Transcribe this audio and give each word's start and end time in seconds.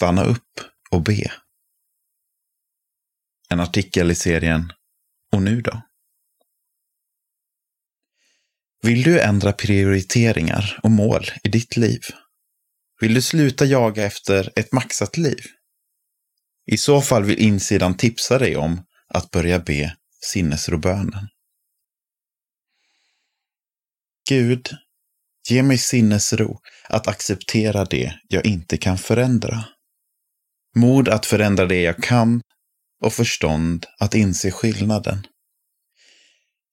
stanna 0.00 0.24
upp 0.24 0.60
och 0.90 1.02
be. 1.02 1.32
En 3.48 3.60
artikel 3.60 4.10
i 4.10 4.14
serien 4.14 4.72
Och 5.32 5.42
nu 5.42 5.60
då? 5.60 5.82
Vill 8.82 9.02
du 9.02 9.20
ändra 9.20 9.52
prioriteringar 9.52 10.80
och 10.82 10.90
mål 10.90 11.24
i 11.44 11.48
ditt 11.48 11.76
liv? 11.76 12.00
Vill 13.00 13.14
du 13.14 13.22
sluta 13.22 13.64
jaga 13.64 14.04
efter 14.04 14.52
ett 14.56 14.72
maxat 14.72 15.16
liv? 15.16 15.44
I 16.66 16.76
så 16.76 17.00
fall 17.02 17.24
vill 17.24 17.38
insidan 17.38 17.96
tipsa 17.96 18.38
dig 18.38 18.56
om 18.56 18.86
att 19.08 19.30
börja 19.30 19.58
be 19.58 19.96
sinnesrobönen. 20.20 21.28
Gud, 24.28 24.70
ge 25.48 25.62
mig 25.62 25.78
sinnesro 25.78 26.60
att 26.88 27.08
acceptera 27.08 27.84
det 27.84 28.20
jag 28.28 28.46
inte 28.46 28.76
kan 28.76 28.98
förändra. 28.98 29.64
Mod 30.76 31.08
att 31.08 31.26
förändra 31.26 31.66
det 31.66 31.82
jag 31.82 32.02
kan 32.02 32.40
och 33.04 33.12
förstånd 33.12 33.86
att 33.98 34.14
inse 34.14 34.50
skillnaden. 34.50 35.26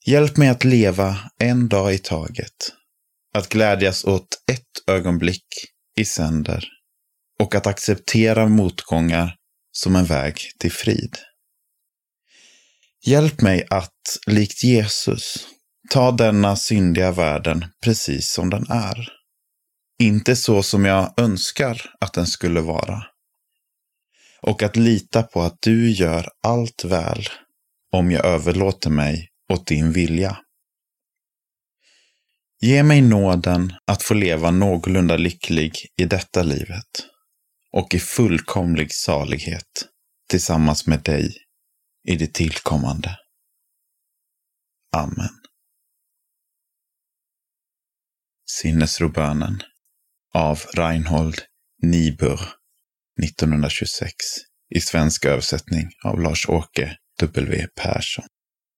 Hjälp 0.05 0.37
mig 0.37 0.49
att 0.49 0.63
leva 0.63 1.17
en 1.39 1.67
dag 1.67 1.93
i 1.93 1.97
taget. 1.97 2.73
Att 3.33 3.49
glädjas 3.49 4.05
åt 4.05 4.27
ett 4.51 4.89
ögonblick 4.95 5.47
i 5.99 6.05
sänder 6.05 6.67
och 7.39 7.55
att 7.55 7.67
acceptera 7.67 8.47
motgångar 8.47 9.35
som 9.71 9.95
en 9.95 10.05
väg 10.05 10.39
till 10.59 10.71
frid. 10.71 11.17
Hjälp 13.05 13.41
mig 13.41 13.65
att, 13.69 14.17
likt 14.27 14.63
Jesus, 14.63 15.47
ta 15.89 16.11
denna 16.11 16.55
syndiga 16.55 17.11
världen 17.11 17.65
precis 17.83 18.31
som 18.31 18.49
den 18.49 18.65
är. 18.69 19.09
Inte 19.99 20.35
så 20.35 20.63
som 20.63 20.85
jag 20.85 21.13
önskar 21.17 21.81
att 21.99 22.13
den 22.13 22.27
skulle 22.27 22.61
vara. 22.61 23.03
Och 24.41 24.63
att 24.63 24.75
lita 24.75 25.23
på 25.23 25.41
att 25.41 25.57
du 25.61 25.91
gör 25.91 26.29
allt 26.43 26.83
väl 26.83 27.23
om 27.91 28.11
jag 28.11 28.25
överlåter 28.25 28.89
mig 28.89 29.29
åt 29.53 29.67
din 29.67 29.91
vilja. 29.91 30.37
Ge 32.61 32.83
mig 32.83 33.01
nåden 33.01 33.73
att 33.87 34.03
få 34.03 34.13
leva 34.13 34.51
någorlunda 34.51 35.17
lycklig 35.17 35.73
i 35.97 36.05
detta 36.05 36.43
livet 36.43 37.07
och 37.71 37.93
i 37.93 37.99
fullkomlig 37.99 38.93
salighet 38.93 39.87
tillsammans 40.29 40.87
med 40.87 41.03
dig 41.03 41.35
i 42.07 42.15
det 42.15 42.33
tillkommande. 42.33 43.17
Amen. 44.95 45.29
Sinnesrobönen 48.45 49.61
av 50.33 50.59
Reinhold 50.73 51.41
Niebuhr 51.81 52.39
1926 53.23 54.13
i 54.75 54.79
svensk 54.81 55.25
översättning 55.25 55.89
av 56.05 56.21
Lars-Åke 56.21 56.97
W. 57.19 57.67
Persson. 57.75 58.25